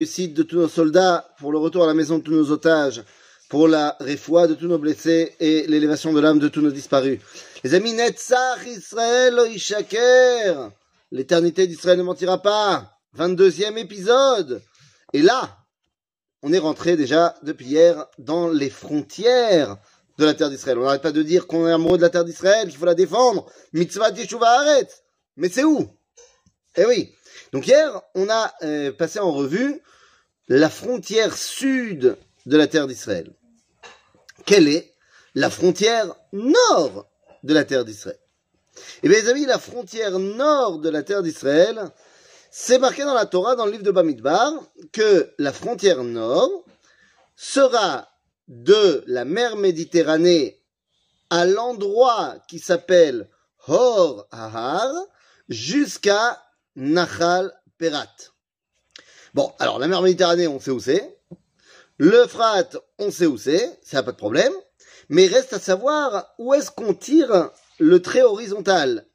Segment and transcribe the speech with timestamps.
[0.00, 3.02] de tous nos soldats, pour le retour à la maison de tous nos otages,
[3.48, 7.18] pour la réfoua de tous nos blessés et l'élévation de l'âme de tous nos disparus.
[7.64, 10.70] Les amis, Netzach Israël Ishaker,
[11.10, 12.92] l'éternité d'Israël ne mentira pas.
[13.18, 14.62] 22e épisode.
[15.12, 15.56] Et là,
[16.42, 19.78] on est rentré déjà depuis hier dans les frontières
[20.18, 20.78] de la terre d'Israël.
[20.78, 22.94] On n'arrête pas de dire qu'on est amoureux de la terre d'Israël, qu'il faut la
[22.94, 23.50] défendre.
[23.72, 25.02] Mitzvah Yeshuva Haaretz.
[25.36, 25.90] Mais c'est où?
[26.78, 27.12] Eh oui.
[27.52, 29.82] Donc hier, on a euh, passé en revue
[30.46, 32.16] la frontière sud
[32.46, 33.32] de la terre d'Israël.
[34.46, 34.94] Quelle est
[35.34, 37.08] la frontière nord
[37.42, 38.20] de la terre d'Israël?
[39.02, 41.90] Eh bien, les amis, la frontière nord de la terre d'Israël,
[42.52, 44.52] c'est marqué dans la Torah, dans le livre de Bamidbar,
[44.92, 46.64] que la frontière nord
[47.34, 48.08] sera
[48.46, 50.62] de la mer Méditerranée
[51.28, 53.28] à l'endroit qui s'appelle
[53.66, 54.92] Hor Ahar
[55.48, 56.40] jusqu'à
[56.78, 58.14] Nachal Perat.
[59.34, 61.18] Bon, alors la mer Méditerranée, on sait où c'est.
[61.98, 64.52] L'Euphrate, on sait où c'est, ça n'a pas de problème.
[65.08, 69.06] Mais reste à savoir où est-ce qu'on tire le trait horizontal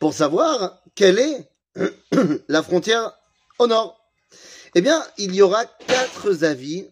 [0.00, 1.48] pour savoir quelle est
[2.48, 3.16] la frontière
[3.60, 4.10] au nord.
[4.74, 6.90] Eh bien, il y aura quatre avis.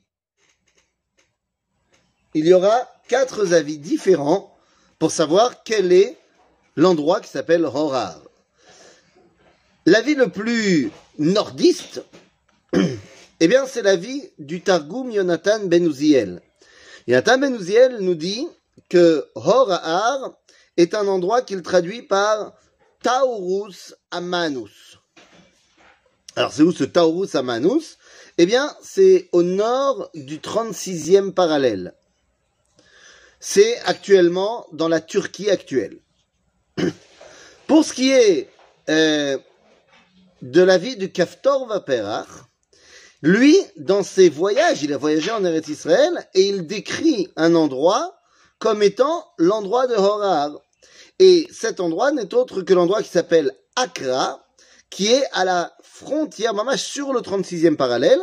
[2.34, 4.56] Il y aura quatre avis différents
[5.00, 6.16] pour savoir quel est
[6.76, 8.20] l'endroit qui s'appelle Horar.
[9.88, 12.02] L'avis le plus nordiste,
[13.40, 16.42] eh bien, c'est l'avis du Targum Yonatan Ben Uziel.
[17.06, 18.48] Yonatan Ben Uziel nous dit
[18.88, 20.34] que Horar
[20.76, 22.54] est un endroit qu'il traduit par
[23.00, 24.98] Taurus Amanus.
[26.34, 27.96] Alors, c'est où ce Taurus Amanus?
[28.38, 31.94] Eh bien, c'est au nord du 36e parallèle.
[33.38, 36.00] C'est actuellement dans la Turquie actuelle.
[37.68, 38.50] Pour ce qui est
[38.88, 39.38] euh,
[40.50, 42.28] de la vie du Kaftor Vaperach,
[43.22, 48.14] lui, dans ses voyages, il a voyagé en Eretz Israël et il décrit un endroit
[48.58, 50.52] comme étant l'endroit de Horar.
[51.18, 54.46] Et cet endroit n'est autre que l'endroit qui s'appelle Accra,
[54.88, 58.20] qui est à la frontière, maman, sur le 36e parallèle,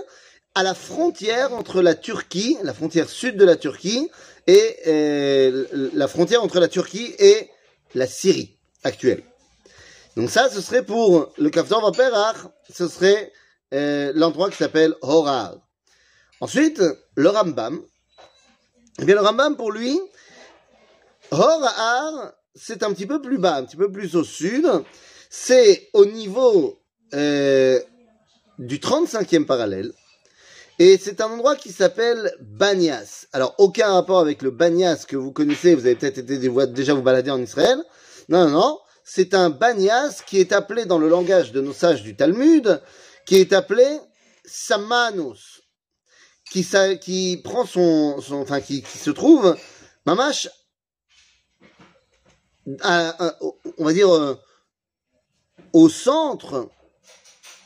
[0.56, 4.10] à la frontière entre la Turquie, la frontière sud de la Turquie,
[4.48, 7.50] et euh, la frontière entre la Turquie et
[7.96, 9.24] la Syrie actuelle.
[10.16, 12.38] Donc ça, ce serait pour le Kaftor Vaperach,
[12.72, 13.32] ce serait
[13.74, 15.58] euh, l'endroit qui s'appelle Horar.
[16.40, 16.84] Ensuite,
[17.16, 17.82] le Rambam.
[19.00, 20.00] Eh bien, le Rambam, pour lui,
[21.32, 24.68] Horar, c'est un petit peu plus bas, un petit peu plus au sud.
[25.32, 26.80] C'est au niveau
[27.16, 27.80] euh,
[28.60, 29.92] du 35e parallèle.
[30.78, 33.26] Et c'est un endroit qui s'appelle Banias.
[33.34, 37.02] Alors, aucun rapport avec le Banias que vous connaissez, vous avez peut-être été déjà vous
[37.02, 37.80] balader en Israël.
[38.30, 38.80] Non, non, non.
[39.04, 42.82] C'est un Banias qui est appelé dans le langage de nos sages du Talmud,
[43.26, 43.86] qui est appelé
[44.46, 45.62] Samanus,
[46.50, 49.58] qui, prend son, enfin, qui, se trouve,
[50.06, 50.50] mamash,
[52.66, 54.36] on va dire, euh,
[55.74, 56.70] au centre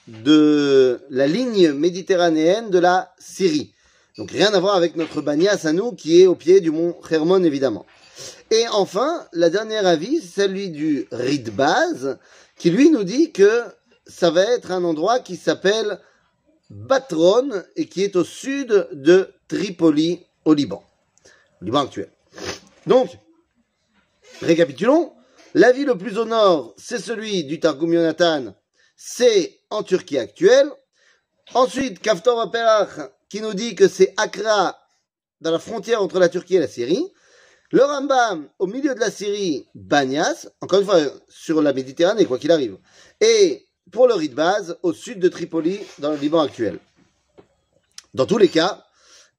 [0.07, 3.73] de la ligne méditerranéenne de la Syrie.
[4.17, 6.95] Donc rien à voir avec notre Banias à nous qui est au pied du mont
[7.11, 7.85] Hermon évidemment.
[8.51, 12.17] Et enfin, la dernière avis, c'est celui du Ridbaz,
[12.55, 13.63] qui lui nous dit que
[14.05, 15.99] ça va être un endroit qui s'appelle
[16.69, 20.83] Batron et qui est au sud de Tripoli au Liban.
[21.61, 22.09] Liban actuel.
[22.85, 23.17] Donc,
[24.41, 25.13] récapitulons.
[25.53, 28.53] La ville le plus au nord, c'est celui du Targum Yonatan,
[28.95, 30.69] c'est en Turquie actuelle.
[31.53, 34.77] Ensuite, Kaftor Aperach, qui nous dit que c'est Accra,
[35.41, 37.11] dans la frontière entre la Turquie et la Syrie.
[37.69, 42.39] Le Rambam, au milieu de la Syrie, Banias, encore une fois, sur la Méditerranée, quoi
[42.39, 42.77] qu'il arrive.
[43.19, 46.79] Et pour le Ridbaz, au sud de Tripoli, dans le Liban actuel.
[48.13, 48.85] Dans tous les cas,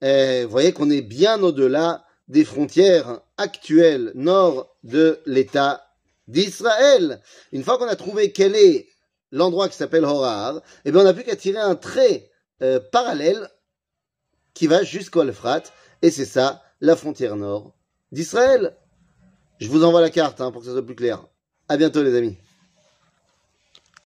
[0.02, 5.86] eh, vous voyez qu'on est bien au-delà des frontières actuelles nord de l'État
[6.26, 7.22] d'Israël.
[7.52, 8.88] Une fois qu'on a trouvé quel est
[9.32, 13.48] l'endroit qui s'appelle Horar, eh bien on n'a plus qu'à tirer un trait euh, parallèle
[14.52, 15.72] qui va jusqu'au Euphrate,
[16.02, 17.72] et c'est ça, la frontière nord
[18.12, 18.76] d'Israël.
[19.60, 21.26] Je vous envoie la carte hein, pour que ça soit plus clair.
[21.68, 22.36] À bientôt les amis.